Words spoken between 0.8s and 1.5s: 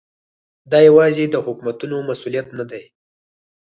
یوازې د